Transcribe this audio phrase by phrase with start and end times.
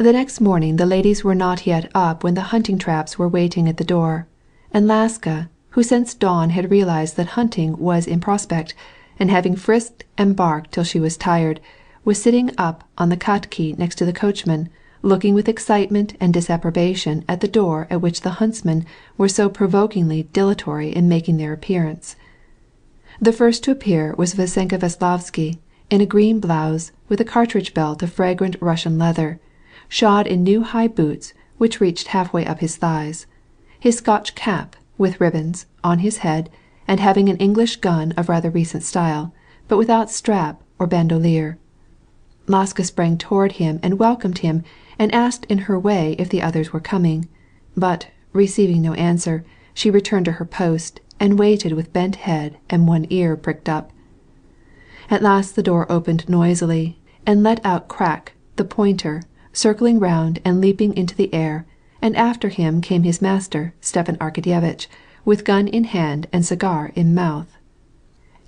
[0.00, 3.68] The next morning the ladies were not yet up when the hunting traps were waiting
[3.68, 4.26] at the door,
[4.72, 8.74] and Laska, who since dawn had realized that hunting was in prospect,
[9.18, 11.60] and having frisked and barked till she was tired,
[12.02, 14.70] was sitting up on the katki next to the coachman,
[15.02, 18.86] looking with excitement and disapprobation at the door at which the huntsmen
[19.18, 22.16] were so provokingly dilatory in making their appearance.
[23.20, 25.58] The first to appear was Vassenka Veslovsky,
[25.90, 29.38] in a green blouse, with a cartridge belt of fragrant Russian leather,
[29.90, 33.26] shod in new high boots which reached half way up his thighs,
[33.78, 36.48] his Scotch cap, with ribbons, on his head,
[36.86, 39.34] and having an English gun of rather recent style,
[39.68, 41.58] but without strap or bandolier.
[42.46, 44.62] Laska sprang toward him and welcomed him
[44.98, 47.28] and asked in her way if the others were coming,
[47.76, 52.86] but, receiving no answer, she returned to her post and waited with bent head and
[52.86, 53.90] one ear pricked up.
[55.10, 59.22] At last the door opened noisily and let out Krak, the pointer,
[59.52, 61.66] circling round and leaping into the air,
[62.00, 64.86] and after him came his master, Stepan Arkadyevitch,
[65.24, 67.48] with gun in hand and cigar in mouth.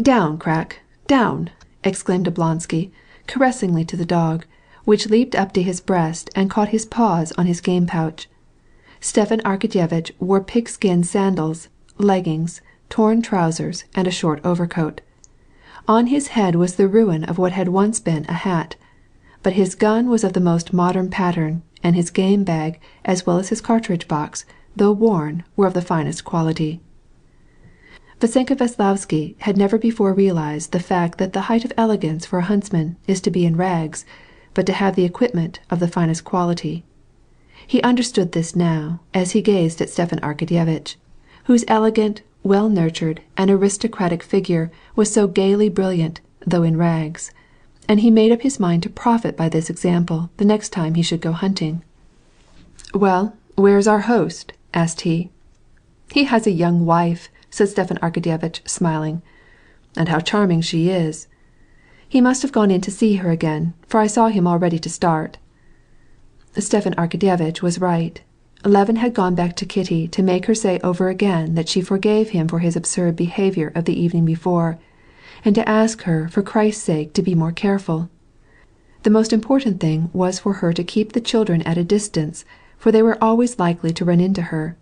[0.00, 1.50] "Down, Krak, down!"
[1.84, 2.90] exclaimed Oblonsky,
[3.26, 4.44] caressingly to the dog,
[4.84, 8.28] which leaped up to his breast and caught his paws on his game pouch.
[9.00, 11.68] Stepan Arkadyevitch wore pigskin sandals,
[11.98, 15.00] leggings, torn trousers, and a short overcoat.
[15.86, 18.76] On his head was the ruin of what had once been a hat,
[19.42, 23.38] but his gun was of the most modern pattern, and his game bag as well
[23.38, 24.44] as his cartridge box,
[24.74, 26.80] though worn, were of the finest quality.
[28.20, 32.44] Vassenka Veslovsky had never before realized the fact that the height of elegance for a
[32.44, 34.04] huntsman is to be in rags,
[34.54, 36.84] but to have the equipment of the finest quality.
[37.64, 40.96] He understood this now, as he gazed at Stepan Arkadyevitch,
[41.44, 47.30] whose elegant, well nurtured, and aristocratic figure was so gaily brilliant, though in rags
[47.88, 51.02] and he made up his mind to profit by this example the next time he
[51.02, 51.82] should go hunting.
[52.94, 55.30] "Well, where is our host?" asked he.
[56.12, 59.22] "He has a young wife," said Stepan Arkadyevitch smiling.
[59.96, 61.26] "And how charming she is!"
[62.08, 64.78] "He must have gone in to see her again, for I saw him all ready
[64.78, 65.38] to start."
[66.58, 68.20] Stepan Arkadyevitch was right.
[68.64, 72.30] Levin had gone back to Kitty to make her say over again that she forgave
[72.30, 74.78] him for his absurd behavior of the evening before,
[75.44, 78.10] and to ask her for Christ's sake to be more careful.
[79.02, 82.44] The most important thing was for her to keep the children at a distance,
[82.76, 84.76] for they were always likely to run into her.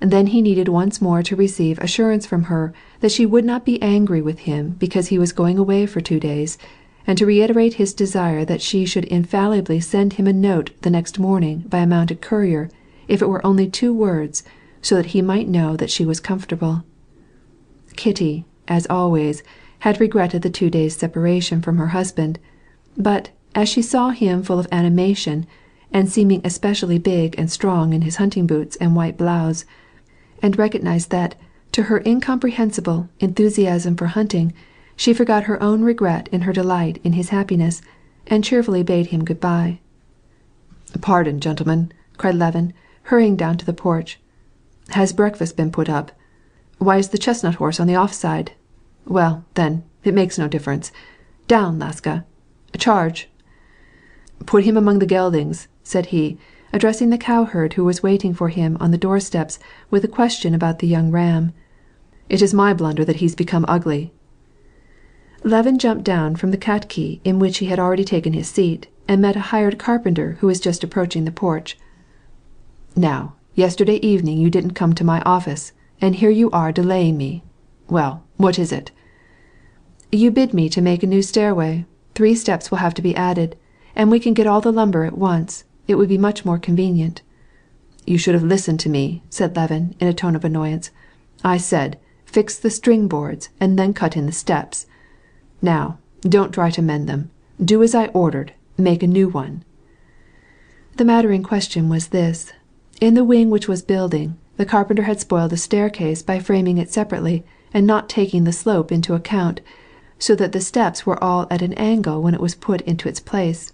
[0.00, 3.64] And then he needed once more to receive assurance from her that she would not
[3.64, 6.58] be angry with him because he was going away for two days,
[7.06, 11.18] and to reiterate his desire that she should infallibly send him a note the next
[11.18, 12.68] morning by a mounted courier,
[13.08, 14.42] if it were only two words,
[14.82, 16.84] so that he might know that she was comfortable.
[17.94, 19.42] Kitty, as always,
[19.86, 22.40] had regretted the two days' separation from her husband,
[22.96, 25.46] but, as she saw him full of animation,
[25.92, 29.64] and seeming especially big and strong in his hunting boots and white blouse,
[30.42, 31.36] and recognized that,
[31.70, 34.52] to her incomprehensible enthusiasm for hunting,
[34.96, 37.80] she forgot her own regret in her delight in his happiness,
[38.26, 39.78] and cheerfully bade him good bye.
[41.00, 44.18] "Pardon, gentlemen!" cried Levin, hurrying down to the porch.
[44.88, 46.10] "Has breakfast been put up?
[46.78, 48.50] Why is the chestnut horse on the off side?
[49.08, 50.90] Well, then, it makes no difference.
[51.46, 52.24] Down, Laska!
[52.76, 53.30] Charge!"
[54.44, 56.38] "Put him among the geldings," said he,
[56.72, 59.58] addressing the cowherd who was waiting for him on the doorsteps
[59.90, 61.52] with a question about the young ram.
[62.28, 64.12] "It is my blunder that he's become ugly."
[65.44, 69.22] Levin jumped down from the katki in which he had already taken his seat, and
[69.22, 71.78] met a hired carpenter who was just approaching the porch.
[72.96, 77.44] "Now, yesterday evening you didn't come to my office, and here you are delaying me.
[77.88, 78.90] Well, what is it?"
[80.12, 81.84] "You bid me to make a new stairway.
[82.14, 83.56] Three steps will have to be added,
[83.96, 85.64] and we can get all the lumber at once.
[85.88, 87.22] It would be much more convenient."
[88.06, 90.90] "You should have listened to me," said Levin in a tone of annoyance.
[91.42, 94.86] "I said, fix the string boards and then cut in the steps.
[95.60, 97.30] Now, don't try to mend them.
[97.62, 99.64] Do as I ordered, make a new one."
[100.96, 102.52] The matter in question was this.
[103.00, 106.92] In the wing which was building, the carpenter had spoiled a staircase by framing it
[106.92, 107.44] separately
[107.74, 109.60] and not taking the slope into account
[110.18, 113.20] so that the steps were all at an angle when it was put into its
[113.20, 113.72] place.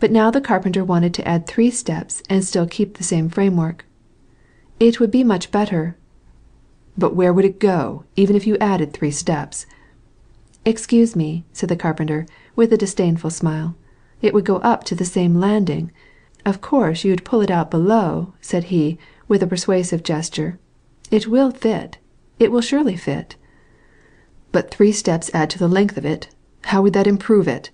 [0.00, 3.84] But now the carpenter wanted to add three steps and still keep the same framework.
[4.80, 5.96] It would be much better.
[6.96, 9.66] But where would it go, even if you added three steps?
[10.64, 13.74] Excuse me, said the carpenter, with a disdainful smile.
[14.20, 15.90] It would go up to the same landing.
[16.44, 20.58] Of course you'd pull it out below, said he, with a persuasive gesture.
[21.10, 21.98] It will fit.
[22.38, 23.36] It will surely fit.
[24.52, 26.28] But three steps add to the length of it.
[26.64, 27.70] How would that improve it?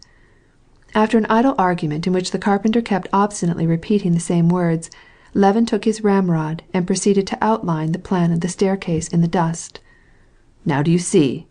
[0.95, 4.89] After an idle argument in which the carpenter kept obstinately repeating the same words,
[5.35, 9.27] Levin took his ramrod and proceeded to outline the plan of the staircase in the
[9.27, 9.81] dust.
[10.65, 11.49] "Now do you see?"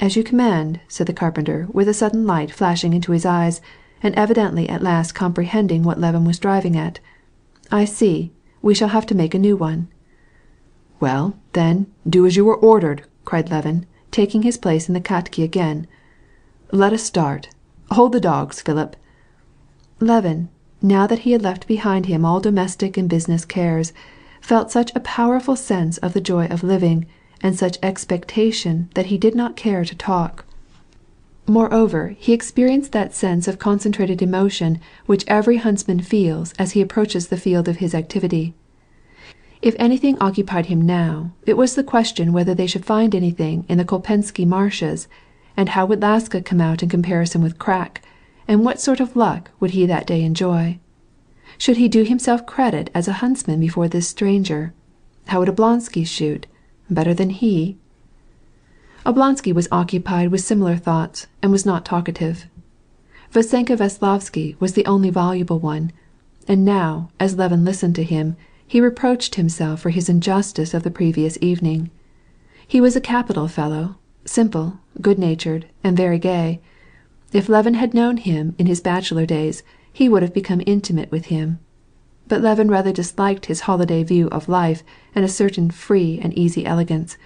[0.00, 3.60] "As you command," said the carpenter, with a sudden light flashing into his eyes,
[4.02, 6.98] and evidently at last comprehending what Levin was driving at.
[7.70, 8.32] "I see.
[8.62, 9.88] We shall have to make a new one."
[10.98, 15.42] "Well, then, do as you were ordered!" cried Levin, taking his place in the katki
[15.44, 15.86] again.
[16.72, 17.48] "Let us start.
[17.90, 18.96] Hold the dogs, Philip."
[20.00, 20.48] Levin,
[20.80, 23.92] now that he had left behind him all domestic and business cares,
[24.40, 27.06] felt such a powerful sense of the joy of living,
[27.42, 30.44] and such expectation that he did not care to talk.
[31.46, 37.28] Moreover, he experienced that sense of concentrated emotion which every huntsman feels as he approaches
[37.28, 38.54] the field of his activity.
[39.62, 43.76] If anything occupied him now, it was the question whether they should find anything in
[43.76, 45.06] the Kolpensky marshes,
[45.56, 47.98] and how would Laska come out in comparison with Krak,
[48.48, 50.78] and what sort of luck would he that day enjoy?
[51.58, 54.72] Should he do himself credit as a huntsman before this stranger?
[55.26, 56.46] How would Oblonsky shoot?
[56.88, 57.76] Better than he?
[59.04, 62.46] Oblonsky was occupied with similar thoughts, and was not talkative.
[63.30, 65.92] Vassenka Veslovsky was the only voluble one,
[66.48, 68.36] and now, as Levin listened to him,
[68.70, 71.90] he reproached himself for his injustice of the previous evening.
[72.68, 76.60] He was a capital fellow, simple, good natured, and very gay.
[77.32, 81.24] If Levin had known him in his bachelor days, he would have become intimate with
[81.24, 81.58] him.
[82.28, 84.84] But Levin rather disliked his holiday view of life
[85.16, 87.16] and a certain free and easy elegance.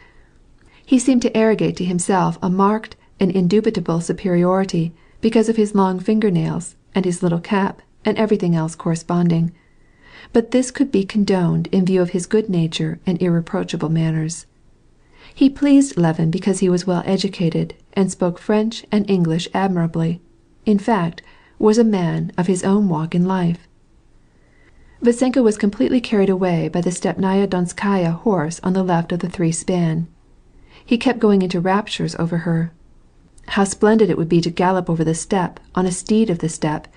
[0.87, 6.01] He seemed to arrogate to himself a marked and indubitable superiority because of his long
[6.01, 9.53] finger nails and his little cap and everything else corresponding.
[10.33, 14.47] But this could be condoned in view of his good nature and irreproachable manners.
[15.35, 20.21] He pleased Levin because he was well educated and spoke French and English admirably,
[20.65, 21.23] in fact,
[21.59, 23.69] was a man of his own walk in life.
[25.03, 29.29] Vassenka was completely carried away by the Stepnaya Donskaya horse on the left of the
[29.29, 30.07] three span.
[30.85, 32.73] He kept going into raptures over her.
[33.49, 36.49] How splendid it would be to gallop over the steppe on a steed of the
[36.49, 36.89] steppe!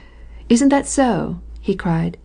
[0.48, 1.42] Isn't that so?
[1.60, 2.18] he cried.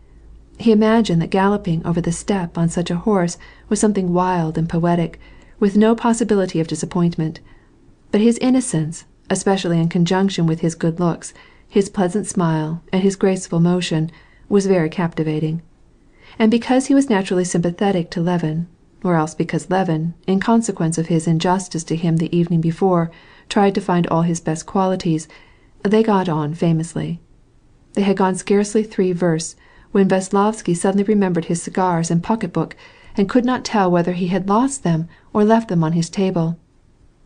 [0.63, 3.37] He imagined that galloping over the steppe on such a horse
[3.69, 5.19] was something wild and poetic,
[5.59, 7.41] with no possibility of disappointment.
[8.13, 11.35] But his innocence, especially in conjunction with his good looks,
[11.69, 14.13] his pleasant smile, and his graceful motion,
[14.49, 15.63] was very captivating.
[16.39, 18.69] And because he was naturally sympathetic to Levin,
[19.03, 23.11] or else because Levin, in consequence of his injustice to him the evening before,
[23.49, 25.27] tried to find all his best qualities,
[25.83, 27.21] they got on famously.
[27.95, 29.57] They had gone scarcely three versts
[29.93, 32.75] when Veslovsky suddenly remembered his cigars and pocket book,
[33.17, 36.59] and could not tell whether he had lost them or left them on his table.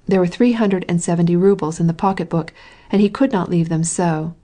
[0.06, 2.52] There were three hundred and seventy roubles in the pocket book,
[2.90, 4.34] and he could not leave them so.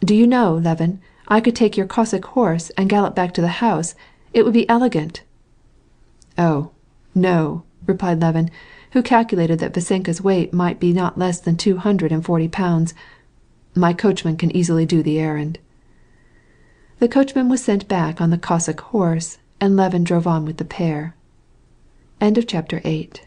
[0.00, 3.48] "Do you know, Levin, I could take your Cossack horse and gallop back to the
[3.48, 3.94] house.
[4.32, 5.22] It would be elegant."
[6.38, 6.70] "Oh,
[7.14, 8.50] no," replied Levin,
[8.92, 12.94] who calculated that Vassenka's weight might be not less than two hundred and forty pounds.
[13.74, 15.58] "My coachman can easily do the errand."
[16.98, 20.64] The coachman was sent back on the Cossack horse, and Levin drove on with the
[20.64, 21.14] pair.
[22.20, 23.20] CHAPTER IX